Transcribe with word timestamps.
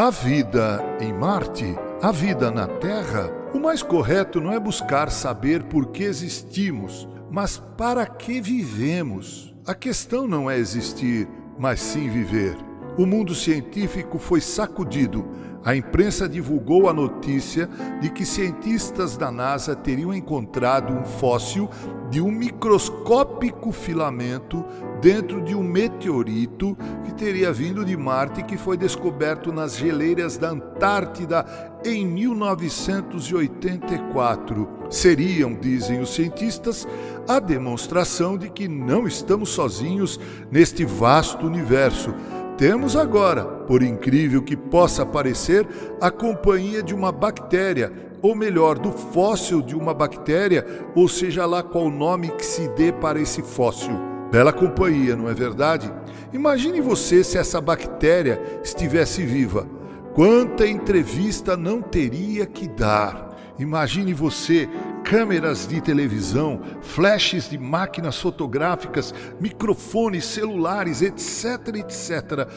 A 0.00 0.08
vida 0.08 0.82
em 0.98 1.12
Marte? 1.12 1.76
A 2.00 2.10
vida 2.10 2.50
na 2.50 2.66
Terra? 2.66 3.30
O 3.52 3.58
mais 3.60 3.82
correto 3.82 4.40
não 4.40 4.50
é 4.50 4.58
buscar 4.58 5.10
saber 5.10 5.64
por 5.64 5.88
que 5.88 6.04
existimos, 6.04 7.06
mas 7.30 7.58
para 7.76 8.06
que 8.06 8.40
vivemos. 8.40 9.54
A 9.66 9.74
questão 9.74 10.26
não 10.26 10.50
é 10.50 10.56
existir, 10.56 11.28
mas 11.58 11.82
sim 11.82 12.08
viver. 12.08 12.56
O 12.96 13.04
mundo 13.04 13.34
científico 13.34 14.18
foi 14.18 14.40
sacudido. 14.40 15.28
A 15.64 15.74
imprensa 15.76 16.28
divulgou 16.28 16.88
a 16.88 16.92
notícia 16.92 17.68
de 18.00 18.10
que 18.10 18.24
cientistas 18.24 19.16
da 19.16 19.30
NASA 19.30 19.76
teriam 19.76 20.12
encontrado 20.14 20.92
um 20.92 21.04
fóssil 21.04 21.70
de 22.08 22.20
um 22.20 22.30
microscópico 22.30 23.70
filamento 23.70 24.64
dentro 25.02 25.42
de 25.42 25.54
um 25.54 25.62
meteorito 25.62 26.74
que 27.04 27.12
teria 27.12 27.52
vindo 27.52 27.84
de 27.84 27.94
Marte 27.96 28.40
e 28.40 28.44
que 28.44 28.56
foi 28.56 28.78
descoberto 28.78 29.52
nas 29.52 29.76
geleiras 29.76 30.38
da 30.38 30.48
Antártida 30.48 31.44
em 31.84 32.06
1984. 32.06 34.66
Seriam, 34.88 35.52
dizem 35.54 36.00
os 36.00 36.14
cientistas, 36.14 36.88
a 37.28 37.38
demonstração 37.38 38.38
de 38.38 38.48
que 38.48 38.66
não 38.66 39.06
estamos 39.06 39.50
sozinhos 39.50 40.18
neste 40.50 40.86
vasto 40.86 41.46
universo. 41.46 42.14
Temos 42.56 42.96
agora, 42.96 43.59
por 43.70 43.84
incrível 43.84 44.42
que 44.42 44.56
possa 44.56 45.06
parecer, 45.06 45.64
a 46.00 46.10
companhia 46.10 46.82
de 46.82 46.92
uma 46.92 47.12
bactéria 47.12 47.92
ou 48.20 48.34
melhor, 48.34 48.76
do 48.76 48.90
fóssil 48.90 49.62
de 49.62 49.76
uma 49.76 49.94
bactéria, 49.94 50.66
ou 50.92 51.08
seja 51.08 51.46
lá 51.46 51.62
qual 51.62 51.88
nome 51.88 52.30
que 52.30 52.44
se 52.44 52.66
dê 52.70 52.90
para 52.90 53.20
esse 53.20 53.42
fóssil. 53.42 53.92
Bela 54.28 54.52
companhia, 54.52 55.14
não 55.14 55.28
é 55.28 55.34
verdade? 55.34 55.88
Imagine 56.32 56.80
você 56.80 57.22
se 57.22 57.38
essa 57.38 57.60
bactéria 57.60 58.42
estivesse 58.60 59.22
viva. 59.22 59.68
Quanta 60.14 60.66
entrevista 60.66 61.56
não 61.56 61.80
teria 61.80 62.46
que 62.46 62.66
dar? 62.66 63.30
Imagine 63.56 64.12
você, 64.12 64.68
câmeras 65.04 65.68
de 65.68 65.80
televisão, 65.80 66.60
flashes 66.82 67.48
de 67.48 67.56
máquinas 67.56 68.18
fotográficas, 68.18 69.14
microfones, 69.40 70.24
celulares, 70.24 71.02
etc, 71.02 71.76
etc. 71.76 72.48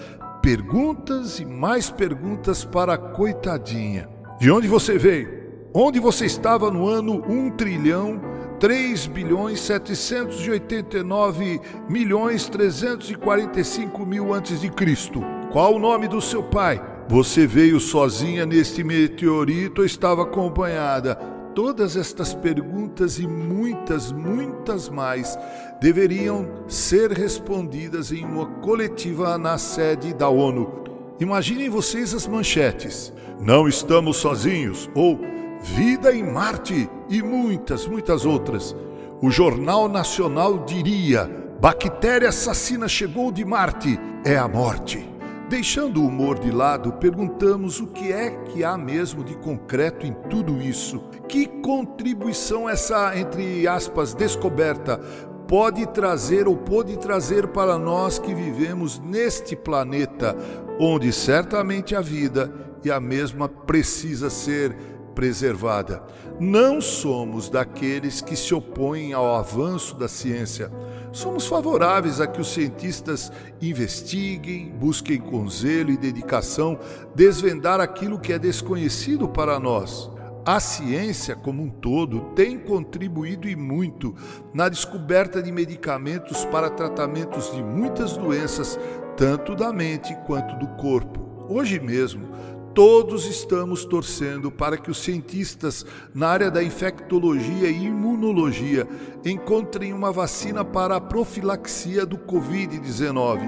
Perguntas 0.44 1.40
e 1.40 1.46
mais 1.46 1.90
perguntas 1.90 2.66
para 2.66 2.96
a 2.96 2.98
coitadinha. 2.98 4.10
De 4.38 4.52
onde 4.52 4.68
você 4.68 4.98
veio? 4.98 5.42
Onde 5.74 6.02
você 6.02 6.26
estava 6.26 6.70
no 6.70 6.86
ano 6.86 7.24
1 7.26 7.52
trilhão 7.52 8.20
3 8.60 9.08
bilhões 9.08 9.62
789 9.62 11.62
milhões 11.88 12.50
345 12.50 14.06
mil 14.06 14.34
antes 14.34 14.60
de 14.60 14.70
Cristo? 14.70 15.24
Qual 15.50 15.76
o 15.76 15.80
nome 15.80 16.10
do 16.10 16.20
seu 16.20 16.44
pai? 16.44 16.84
Você 17.08 17.48
veio 17.48 17.80
sozinha 17.80 18.46
neste 18.46 18.84
meteorito 18.84 19.80
ou 19.80 19.86
estava 19.86 20.24
acompanhada? 20.24 21.18
Todas 21.56 21.96
estas 21.96 22.34
perguntas 22.34 23.20
e 23.20 23.28
muitas, 23.28 24.12
muitas 24.12 24.90
mais 24.90 25.38
deveriam 25.80 26.50
ser 26.68 27.12
respondidas 27.12 28.12
em 28.12 28.26
uma 28.26 28.46
coletiva 28.46 29.38
na 29.38 29.60
sede 29.60 30.16
da 30.16 30.28
ONU. 30.28 30.84
Imaginem 31.20 31.70
vocês 31.70 32.14
as 32.14 32.26
manchetes. 32.26 33.14
Não 33.40 33.68
estamos 33.68 34.18
sozinhos 34.18 34.90
ou 34.96 35.20
Vida 35.62 36.14
em 36.14 36.24
Marte 36.24 36.90
e 37.08 37.22
muitas, 37.22 37.88
muitas 37.88 38.26
outras. 38.26 38.76
O 39.22 39.32
Jornal 39.32 39.88
Nacional 39.88 40.66
diria: 40.66 41.30
bactéria 41.62 42.30
assassina 42.30 42.88
chegou 42.88 43.32
de 43.32 43.46
Marte, 43.46 43.98
é 44.26 44.38
a 44.38 44.48
morte. 44.48 45.13
Deixando 45.50 46.02
o 46.02 46.08
humor 46.08 46.40
de 46.40 46.50
lado, 46.52 46.94
perguntamos 46.94 47.80
o 47.80 47.88
que 47.88 48.12
é 48.12 48.32
que 48.46 48.64
há 48.64 48.78
mesmo 48.78 49.24
de 49.24 49.36
concreto 49.36 50.06
em 50.06 50.14
tudo 50.30 50.62
isso. 50.62 51.04
Que 51.28 51.46
contribuição 51.46 52.68
essa, 52.70 53.18
entre 53.18 53.68
aspas, 53.68 54.14
descoberta 54.14 55.00
pode 55.48 55.86
trazer 55.88 56.48
ou 56.48 56.56
pode 56.58 56.98
trazer 56.98 57.48
para 57.50 57.78
nós 57.78 58.18
que 58.18 58.34
vivemos 58.34 59.00
neste 59.00 59.56
planeta, 59.56 60.36
onde 60.80 61.12
certamente 61.12 61.96
a 61.96 62.02
vida 62.02 62.52
e 62.84 62.90
a 62.90 63.00
mesma 63.00 63.48
precisa 63.48 64.30
ser 64.30 64.76
preservada. 65.14 66.02
Não 66.40 66.82
somos 66.82 67.50
daqueles 67.50 68.22
que 68.22 68.36
se 68.36 68.54
opõem 68.54 69.14
ao 69.14 69.36
avanço 69.36 69.96
da 69.96 70.08
ciência. 70.08 70.72
Somos 71.14 71.46
favoráveis 71.46 72.20
a 72.20 72.26
que 72.26 72.42
os 72.42 72.52
cientistas 72.52 73.32
investiguem, 73.62 74.72
busquem 74.72 75.20
com 75.20 75.48
zelo 75.48 75.92
e 75.92 75.98
dedicação 75.98 76.80
desvendar 77.14 77.80
aquilo 77.80 78.20
que 78.20 78.34
é 78.34 78.40
desconhecido 78.40 79.30
para 79.30 79.60
nós. 79.60 80.10
A 80.44 80.60
ciência, 80.60 81.36
como 81.36 81.62
um 81.62 81.70
todo, 81.70 82.32
tem 82.36 82.58
contribuído 82.58 83.48
e 83.48 83.56
muito 83.56 84.16
na 84.56 84.68
descoberta 84.68 85.42
de 85.42 85.52
medicamentos 85.52 86.46
para 86.46 86.68
tratamentos 86.68 87.52
de 87.54 87.64
muitas 87.64 88.18
doenças, 88.18 88.80
tanto 89.16 89.56
da 89.56 89.72
mente 89.72 90.18
quanto 90.26 90.58
do 90.58 90.68
corpo. 90.76 91.46
Hoje 91.48 91.80
mesmo, 91.80 92.28
Todos 92.74 93.28
estamos 93.28 93.86
torcendo 93.86 94.52
para 94.52 94.78
que 94.78 94.90
os 94.90 94.98
cientistas 94.98 95.86
na 96.14 96.28
área 96.28 96.50
da 96.50 96.64
infectologia 96.64 97.70
e 97.70 97.86
imunologia 97.86 98.88
encontrem 99.24 99.94
uma 99.94 100.12
vacina 100.12 100.66
para 100.66 100.96
a 100.96 101.02
profilaxia 101.02 102.04
do 102.04 102.18
Covid-19. 102.18 103.48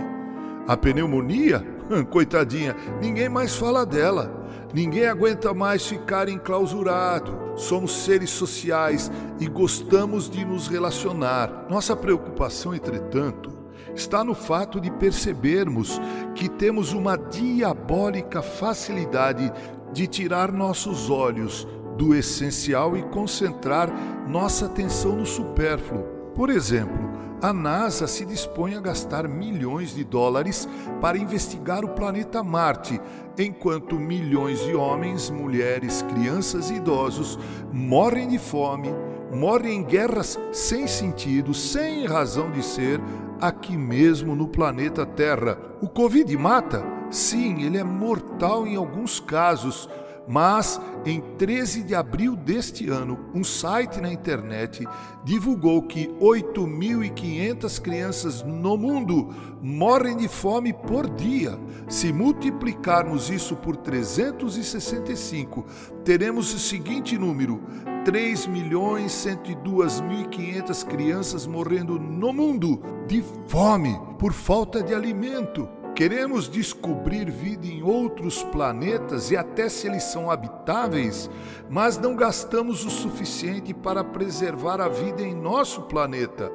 A 0.67 0.77
pneumonia? 0.77 1.65
Coitadinha, 2.11 2.75
ninguém 3.01 3.27
mais 3.27 3.55
fala 3.55 3.83
dela. 3.83 4.45
Ninguém 4.71 5.07
aguenta 5.07 5.55
mais 5.55 5.87
ficar 5.87 6.29
enclausurado. 6.29 7.35
Somos 7.55 8.03
seres 8.03 8.29
sociais 8.29 9.11
e 9.39 9.47
gostamos 9.47 10.29
de 10.29 10.45
nos 10.45 10.67
relacionar. 10.67 11.65
Nossa 11.67 11.95
preocupação, 11.95 12.75
entretanto, 12.75 13.64
está 13.95 14.23
no 14.23 14.33
fato 14.33 14.79
de 14.79 14.91
percebermos 14.91 15.99
que 16.35 16.49
temos 16.49 16.93
uma 16.93 17.17
diabólica 17.17 18.41
facilidade 18.41 19.51
de 19.93 20.07
tirar 20.07 20.51
nossos 20.51 21.09
olhos 21.09 21.67
do 21.97 22.13
essencial 22.13 22.97
e 22.97 23.03
concentrar 23.03 23.89
nossa 24.27 24.65
atenção 24.65 25.15
no 25.15 25.25
supérfluo. 25.25 26.03
Por 26.35 26.49
exemplo, 26.49 27.25
a 27.41 27.53
NASA 27.53 28.07
se 28.07 28.25
dispõe 28.25 28.75
a 28.75 28.81
gastar 28.81 29.27
milhões 29.27 29.93
de 29.93 30.03
dólares 30.03 30.67
para 30.99 31.17
investigar 31.17 31.85
o 31.85 31.89
planeta 31.89 32.43
Marte, 32.43 32.99
enquanto 33.37 33.99
milhões 33.99 34.59
de 34.65 34.75
homens, 34.75 35.29
mulheres, 35.29 36.01
crianças 36.01 36.69
e 36.69 36.75
idosos 36.75 37.37
morrem 37.71 38.27
de 38.27 38.39
fome, 38.39 38.89
morrem 39.33 39.79
em 39.79 39.83
guerras 39.83 40.39
sem 40.51 40.87
sentido, 40.87 41.53
sem 41.53 42.05
razão 42.05 42.51
de 42.51 42.63
ser, 42.63 42.99
aqui 43.47 43.77
mesmo 43.77 44.35
no 44.35 44.47
planeta 44.47 45.05
Terra. 45.05 45.57
O 45.81 45.87
Covid 45.87 46.35
mata? 46.37 46.83
Sim, 47.09 47.63
ele 47.63 47.77
é 47.77 47.83
mortal 47.83 48.65
em 48.65 48.75
alguns 48.75 49.19
casos, 49.19 49.89
mas 50.27 50.81
em 51.05 51.21
13 51.37 51.83
de 51.83 51.93
abril 51.93 52.35
deste 52.35 52.89
ano, 52.89 53.29
um 53.33 53.43
site 53.43 54.01
na 54.01 54.11
internet 54.11 54.87
divulgou 55.23 55.83
que 55.83 56.07
8.500 56.19 57.81
crianças 57.81 58.43
no 58.43 58.75
mundo 58.75 59.29
morrem 59.61 60.17
de 60.17 60.27
fome 60.27 60.73
por 60.73 61.07
dia. 61.07 61.59
Se 61.87 62.11
multiplicarmos 62.11 63.29
isso 63.29 63.55
por 63.55 63.75
365, 63.77 65.65
teremos 66.03 66.53
o 66.53 66.59
seguinte 66.59 67.17
número: 67.17 67.61
3.102.500 68.05 70.85
crianças 70.85 71.45
morrendo 71.47 71.99
no 71.99 72.31
mundo 72.31 72.79
de 73.07 73.23
fome 73.47 73.99
por 74.19 74.31
falta 74.31 74.83
de 74.83 74.93
alimento. 74.93 75.67
Queremos 75.95 76.47
descobrir 76.47 77.31
vida 77.31 77.65
em 77.65 77.81
outros 77.81 78.43
planetas 78.43 79.31
e 79.31 79.37
até 79.37 79.67
se 79.69 79.87
eles 79.87 80.03
são 80.03 80.29
habitáveis, 80.29 81.31
mas 81.67 81.97
não 81.97 82.15
gastamos 82.15 82.85
o 82.85 82.91
suficiente 82.91 83.73
para 83.73 84.03
preservar 84.03 84.79
a 84.79 84.87
vida 84.87 85.23
em 85.23 85.33
nosso 85.33 85.81
planeta. 85.83 86.51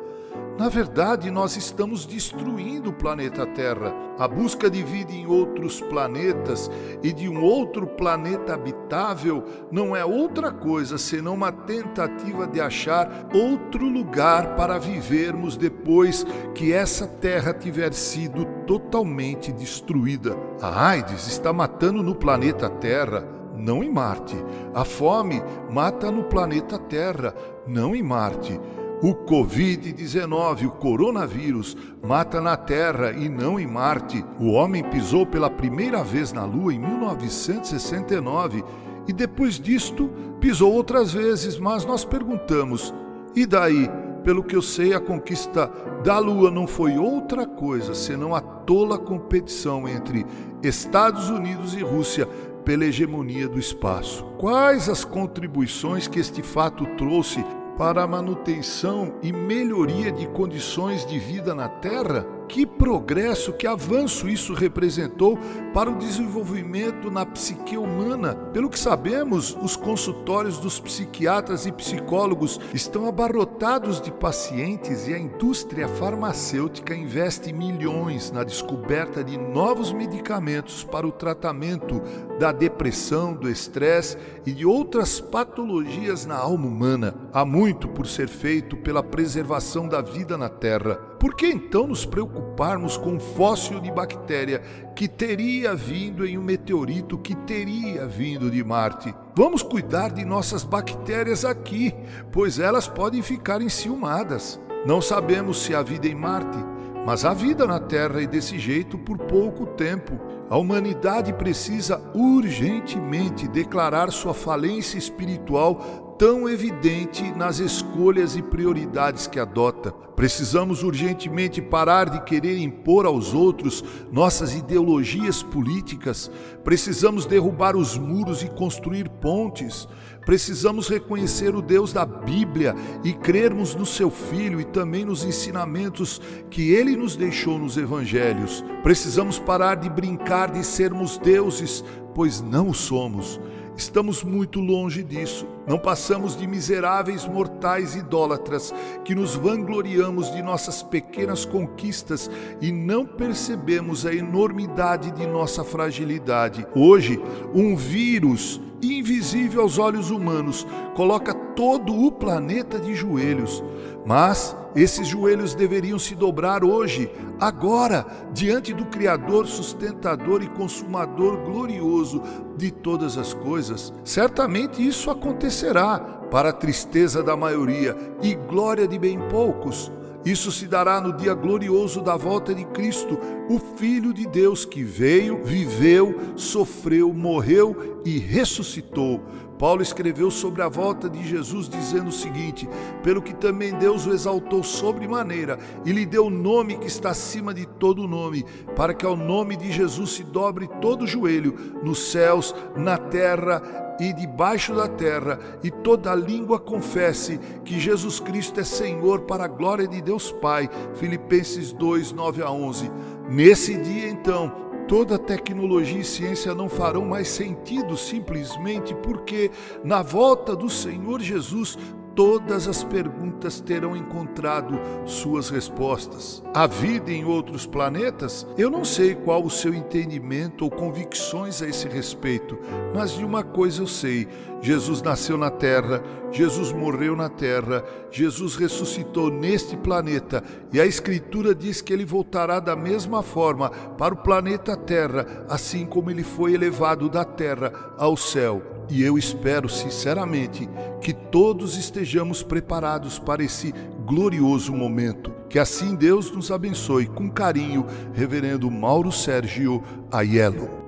Na 0.60 0.68
verdade, 0.68 1.30
nós 1.30 1.56
estamos 1.56 2.04
destruindo 2.04 2.90
o 2.90 2.92
planeta 2.92 3.46
Terra. 3.46 3.94
A 4.18 4.28
busca 4.28 4.68
de 4.68 4.82
vida 4.82 5.10
em 5.10 5.26
outros 5.26 5.80
planetas 5.80 6.70
e 7.02 7.14
de 7.14 7.30
um 7.30 7.42
outro 7.42 7.86
planeta 7.86 8.52
habitável 8.52 9.42
não 9.72 9.96
é 9.96 10.04
outra 10.04 10.52
coisa 10.52 10.98
senão 10.98 11.32
uma 11.32 11.50
tentativa 11.50 12.46
de 12.46 12.60
achar 12.60 13.26
outro 13.32 13.88
lugar 13.88 14.54
para 14.54 14.78
vivermos 14.78 15.56
depois 15.56 16.26
que 16.54 16.74
essa 16.74 17.06
Terra 17.06 17.54
tiver 17.54 17.94
sido 17.94 18.44
totalmente 18.66 19.50
destruída. 19.52 20.36
A 20.60 20.88
AIDS 20.88 21.26
está 21.26 21.54
matando 21.54 22.02
no 22.02 22.14
planeta 22.14 22.68
Terra 22.68 23.40
não 23.60 23.84
em 23.84 23.90
Marte. 23.90 24.36
A 24.74 24.84
fome 24.84 25.42
mata 25.70 26.10
no 26.10 26.24
planeta 26.24 26.78
Terra, 26.78 27.34
não 27.66 27.94
em 27.94 28.02
Marte. 28.02 28.58
O 29.02 29.14
Covid-19, 29.14 30.67
o 30.67 30.70
coronavírus, 30.73 31.75
mata 32.02 32.38
na 32.38 32.55
Terra 32.55 33.12
e 33.12 33.31
não 33.31 33.58
em 33.58 33.67
Marte. 33.67 34.23
O 34.38 34.52
homem 34.52 34.85
pisou 34.85 35.25
pela 35.25 35.49
primeira 35.49 36.05
vez 36.05 36.32
na 36.32 36.44
Lua 36.44 36.75
em 36.75 36.79
1969 36.79 38.62
e 39.08 39.12
depois 39.12 39.58
disto 39.58 40.11
pisou 40.38 40.75
outras 40.75 41.14
vezes, 41.14 41.58
mas 41.58 41.87
nós 41.87 42.05
perguntamos: 42.05 42.93
e 43.35 43.47
daí? 43.47 43.91
Pelo 44.23 44.44
que 44.44 44.55
eu 44.55 44.61
sei, 44.61 44.93
a 44.93 45.00
conquista 45.00 45.73
da 46.05 46.19
Lua 46.19 46.50
não 46.50 46.67
foi 46.67 46.99
outra 46.99 47.46
coisa 47.46 47.94
senão 47.94 48.35
a 48.35 48.41
tola 48.43 48.99
competição 48.99 49.88
entre 49.88 50.26
Estados 50.62 51.31
Unidos 51.31 51.75
e 51.75 51.82
Rússia 51.82 52.29
pela 52.62 52.85
hegemonia 52.85 53.49
do 53.49 53.58
espaço. 53.58 54.23
Quais 54.37 54.91
as 54.91 55.06
contribuições 55.06 56.06
que 56.06 56.20
este 56.20 56.43
fato 56.43 56.85
trouxe 56.99 57.43
para 57.76 58.02
a 58.02 58.06
manutenção 58.06 59.14
e 59.22 59.32
melhoria 59.32 60.11
de 60.11 60.26
condições 60.26 61.05
de 61.06 61.19
vida 61.19 61.55
na 61.55 61.69
Terra? 61.69 62.39
Que 62.50 62.67
progresso, 62.67 63.52
que 63.52 63.64
avanço 63.64 64.29
isso 64.29 64.55
representou 64.55 65.38
para 65.73 65.88
o 65.88 65.97
desenvolvimento 65.97 67.08
na 67.08 67.25
psique 67.25 67.76
humana. 67.76 68.35
Pelo 68.52 68.69
que 68.69 68.79
sabemos, 68.79 69.56
os 69.62 69.76
consultórios 69.76 70.58
dos 70.58 70.81
psiquiatras 70.81 71.64
e 71.64 71.70
psicólogos 71.70 72.61
estão 72.75 73.06
abarrotados 73.06 74.00
de 74.00 74.11
pacientes 74.11 75.06
e 75.06 75.14
a 75.14 75.19
indústria 75.19 75.87
farmacêutica 75.87 76.93
investe 76.93 77.52
milhões 77.52 78.32
na 78.32 78.43
descoberta 78.43 79.23
de 79.23 79.38
novos 79.38 79.93
medicamentos 79.93 80.82
para 80.82 81.06
o 81.06 81.12
tratamento 81.12 82.03
da 82.41 82.50
depressão, 82.50 83.32
do 83.32 83.49
estresse 83.49 84.19
e 84.44 84.50
de 84.50 84.67
outras 84.67 85.20
patologias 85.20 86.26
na 86.26 86.37
alma 86.37 86.67
humana. 86.67 87.14
Há 87.32 87.44
muito 87.44 87.87
por 87.87 88.08
ser 88.08 88.29
feito 88.29 88.76
pela 88.76 89.05
preservação 89.05 89.87
da 89.87 90.00
vida 90.00 90.37
na 90.37 90.49
Terra. 90.49 90.96
Por 91.20 91.35
que 91.35 91.46
então 91.46 91.87
nos 91.87 92.06
preocuparmos 92.40 92.96
com 92.96 93.20
fóssil 93.20 93.81
de 93.81 93.90
bactéria 93.90 94.60
que 94.96 95.06
teria 95.06 95.75
vindo 95.75 96.26
em 96.26 96.38
um 96.38 96.42
meteorito 96.42 97.19
que 97.19 97.34
teria 97.34 98.06
vindo 98.06 98.50
de 98.50 98.64
Marte? 98.64 99.14
Vamos 99.34 99.62
cuidar 99.62 100.10
de 100.10 100.25
nossas 100.25 100.64
bactérias 100.64 101.44
aqui, 101.44 101.94
pois 102.32 102.58
elas 102.58 102.88
podem 102.88 103.22
ficar 103.22 103.60
enciumadas. 103.60 104.60
Não 104.87 105.00
sabemos 105.00 105.62
se 105.62 105.75
há 105.75 105.82
vida 105.82 106.08
em 106.08 106.14
Marte, 106.14 106.58
mas 107.06 107.25
há 107.25 107.34
vida 107.34 107.66
na 107.66 107.78
Terra 107.78 108.20
e 108.22 108.26
desse 108.26 108.58
jeito 108.58 108.98
por 108.98 109.19
pouco 109.19 109.66
tempo. 109.66 110.19
A 110.48 110.56
humanidade 110.56 111.32
precisa 111.32 112.00
urgentemente 112.14 113.46
declarar 113.46 114.10
sua 114.10 114.34
falência 114.34 114.98
espiritual 114.98 116.09
tão 116.20 116.46
evidente 116.46 117.22
nas 117.34 117.61
escolhas 117.61 118.37
e 118.37 118.43
prioridades 118.43 119.26
que 119.26 119.40
adota. 119.40 119.90
Precisamos 119.90 120.82
urgentemente 120.82 121.62
parar 121.62 122.11
de 122.11 122.20
querer 122.25 122.58
impor 122.58 123.06
aos 123.06 123.32
outros 123.32 123.82
nossas 124.12 124.55
ideologias 124.55 125.43
políticas. 125.43 126.31
Precisamos 126.62 127.25
derrubar 127.25 127.75
os 127.75 127.96
muros 127.96 128.43
e 128.43 128.50
construir 128.50 129.08
pontes. 129.08 129.88
Precisamos 130.26 130.90
reconhecer 130.90 131.55
o 131.55 131.62
Deus 131.62 131.90
da 131.90 132.05
Bíblia 132.05 132.75
e 133.02 133.14
crermos 133.14 133.75
no 133.75 133.87
seu 133.87 134.11
Filho 134.11 134.61
e 134.61 134.64
também 134.67 135.06
nos 135.06 135.25
ensinamentos 135.25 136.20
que 136.50 136.70
ele 136.70 136.99
nos 136.99 137.17
deixou 137.17 137.58
nos 137.58 137.78
evangelhos. 137.78 138.62
Precisamos 138.82 139.38
parar 139.38 139.76
de 139.76 139.88
brincar 139.88 140.50
de 140.50 140.62
sermos 140.67 141.17
deuses, 141.17 141.82
pois 142.14 142.43
não 142.43 142.69
o 142.69 142.75
somos. 142.75 143.40
Estamos 143.81 144.23
muito 144.23 144.61
longe 144.61 145.03
disso. 145.03 145.47
Não 145.67 145.79
passamos 145.79 146.37
de 146.37 146.47
miseráveis 146.47 147.27
mortais 147.27 147.94
idólatras 147.97 148.75
que 149.06 149.15
nos 149.15 149.35
vangloriamos 149.35 150.31
de 150.31 150.43
nossas 150.43 150.82
pequenas 150.82 151.47
conquistas 151.47 152.31
e 152.61 152.71
não 152.71 153.06
percebemos 153.06 154.05
a 154.05 154.15
enormidade 154.15 155.11
de 155.12 155.27
nossa 155.27 155.65
fragilidade. 155.65 156.67
Hoje, 156.75 157.19
um 157.55 157.75
vírus 157.75 158.61
invisível 158.82 159.62
aos 159.62 159.79
olhos 159.79 160.11
humanos 160.11 160.67
coloca 160.94 161.35
todo 161.60 162.06
o 162.06 162.10
planeta 162.10 162.78
de 162.78 162.94
joelhos. 162.94 163.62
Mas 164.06 164.56
esses 164.74 165.06
joelhos 165.06 165.54
deveriam 165.54 165.98
se 165.98 166.14
dobrar 166.14 166.64
hoje, 166.64 167.12
agora, 167.38 168.06
diante 168.32 168.72
do 168.72 168.86
Criador, 168.86 169.46
sustentador 169.46 170.42
e 170.42 170.48
consumador 170.48 171.36
glorioso 171.44 172.22
de 172.56 172.70
todas 172.70 173.18
as 173.18 173.34
coisas. 173.34 173.92
Certamente 174.02 174.80
isso 174.84 175.10
acontecerá, 175.10 175.98
para 176.30 176.48
a 176.48 176.52
tristeza 176.52 177.22
da 177.22 177.36
maioria 177.36 177.94
e 178.22 178.34
glória 178.34 178.88
de 178.88 178.98
bem 178.98 179.18
poucos. 179.28 179.92
Isso 180.24 180.50
se 180.50 180.66
dará 180.66 180.98
no 180.98 181.14
dia 181.14 181.34
glorioso 181.34 182.00
da 182.00 182.16
volta 182.16 182.54
de 182.54 182.64
Cristo, 182.66 183.18
o 183.50 183.58
Filho 183.76 184.14
de 184.14 184.26
Deus 184.26 184.64
que 184.64 184.82
veio, 184.82 185.44
viveu, 185.44 186.14
sofreu, 186.36 187.12
morreu 187.12 188.00
e 188.04 188.18
ressuscitou 188.18 189.20
Paulo 189.60 189.82
escreveu 189.82 190.30
sobre 190.30 190.62
a 190.62 190.68
volta 190.70 191.06
de 191.06 191.22
Jesus 191.22 191.68
dizendo 191.68 192.08
o 192.08 192.12
seguinte: 192.12 192.66
Pelo 193.02 193.20
que 193.20 193.34
também 193.34 193.74
Deus 193.74 194.06
o 194.06 194.12
exaltou 194.14 194.62
sobremaneira 194.62 195.58
e 195.84 195.92
lhe 195.92 196.06
deu 196.06 196.26
o 196.26 196.30
nome 196.30 196.78
que 196.78 196.86
está 196.86 197.10
acima 197.10 197.52
de 197.52 197.66
todo 197.66 198.08
nome, 198.08 198.46
para 198.74 198.94
que 198.94 199.04
ao 199.04 199.14
nome 199.14 199.56
de 199.56 199.70
Jesus 199.70 200.12
se 200.12 200.24
dobre 200.24 200.66
todo 200.80 201.06
joelho, 201.06 201.54
nos 201.82 202.10
céus, 202.10 202.54
na 202.74 202.96
terra 202.96 203.62
e 204.00 204.14
debaixo 204.14 204.74
da 204.74 204.88
terra, 204.88 205.38
e 205.62 205.70
toda 205.70 206.14
língua 206.14 206.58
confesse 206.58 207.38
que 207.62 207.78
Jesus 207.78 208.18
Cristo 208.18 208.60
é 208.60 208.64
Senhor 208.64 209.20
para 209.20 209.44
a 209.44 209.48
glória 209.48 209.86
de 209.86 210.00
Deus 210.00 210.32
Pai. 210.32 210.70
Filipenses 210.94 211.70
2, 211.70 212.12
9 212.12 212.42
a 212.42 212.50
11. 212.50 212.90
Nesse 213.28 213.76
dia, 213.76 214.08
então, 214.08 214.69
toda 214.90 215.16
tecnologia 215.16 216.00
e 216.00 216.04
ciência 216.04 216.52
não 216.52 216.69
farão 216.69 217.04
mais 217.04 217.28
sentido 217.28 217.96
simplesmente 217.96 218.92
porque, 218.92 219.48
na 219.84 220.02
volta 220.02 220.56
do 220.56 220.69
Senhor 220.69 221.20
Jesus, 221.20 221.78
todas 222.20 222.69
as 222.69 222.84
perguntas 222.84 223.61
terão 223.61 223.96
encontrado 223.96 224.78
suas 225.06 225.49
respostas. 225.49 226.43
A 226.52 226.67
vida 226.67 227.11
em 227.11 227.25
outros 227.25 227.64
planetas? 227.64 228.46
Eu 228.58 228.69
não 228.69 228.84
sei 228.84 229.14
qual 229.14 229.43
o 229.43 229.49
seu 229.49 229.72
entendimento 229.72 230.62
ou 230.62 230.70
convicções 230.70 231.62
a 231.62 231.67
esse 231.67 231.88
respeito, 231.88 232.58
mas 232.94 233.12
de 233.12 233.25
uma 233.25 233.43
coisa 233.43 233.81
eu 233.81 233.87
sei: 233.87 234.28
Jesus 234.61 235.00
nasceu 235.00 235.38
na 235.38 235.49
Terra, 235.49 236.02
Jesus 236.31 236.72
morreu 236.72 237.17
na 237.17 237.31
Terra, 237.31 237.82
Jesus 238.11 238.55
ressuscitou 238.55 239.31
neste 239.31 239.75
planeta 239.75 240.44
e 240.75 240.78
a 240.78 240.84
Escritura 240.84 241.55
diz 241.55 241.81
que 241.81 241.90
ele 241.90 242.05
voltará 242.05 242.61
da 242.61 242.76
mesma 242.76 243.22
forma 243.22 243.70
para 243.70 244.12
o 244.12 244.19
planeta 244.19 244.76
Terra, 244.76 245.46
assim 245.49 245.87
como 245.87 246.11
ele 246.11 246.22
foi 246.22 246.52
elevado 246.52 247.08
da 247.08 247.25
Terra 247.25 247.72
ao 247.96 248.14
céu. 248.14 248.80
E 248.90 249.02
eu 249.02 249.16
espero 249.16 249.69
sinceramente 249.69 250.69
que 251.00 251.12
todos 251.12 251.76
estejamos 251.76 252.43
preparados 252.43 253.19
para 253.19 253.43
esse 253.43 253.72
glorioso 254.05 254.72
momento. 254.72 255.32
Que 255.48 255.58
assim 255.58 255.94
Deus 255.94 256.31
nos 256.32 256.50
abençoe 256.50 257.06
com 257.06 257.31
carinho, 257.31 257.86
Reverendo 258.12 258.70
Mauro 258.70 259.12
Sérgio 259.12 259.82
Aiello. 260.10 260.80